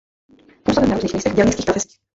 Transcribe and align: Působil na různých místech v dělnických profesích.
Působil 0.63 0.89
na 0.89 0.95
různých 0.95 1.13
místech 1.15 1.33
v 1.33 1.35
dělnických 1.35 1.65
profesích. 1.65 1.99